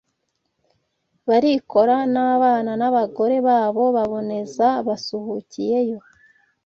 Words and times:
Barikora 1.27 1.95
n’abana 2.13 2.71
n’abagore 2.79 3.35
babo 3.47 3.83
baboneza 3.95 4.67
basuhukiyeyo 4.87 5.99